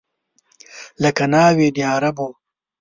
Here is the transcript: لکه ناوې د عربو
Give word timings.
لکه 1.03 1.23
ناوې 1.33 1.67
د 1.75 1.77
عربو 1.91 2.27